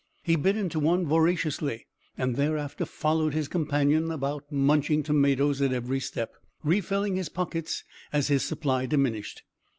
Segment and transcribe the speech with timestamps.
[0.23, 1.85] He bit into one voraciously,
[2.17, 8.27] and thereafter followed his companion about munching tomatoes at every step, refilling his pockets as
[8.27, 9.43] his supply diminished.